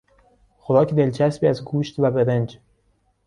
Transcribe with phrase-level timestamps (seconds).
[0.57, 2.59] خوراک دلچسبی از گوشت و برنج